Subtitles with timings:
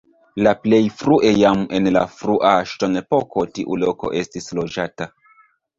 [0.45, 5.15] La plej frue jam en la frua ŝtonepoko tiu loko estis loĝata.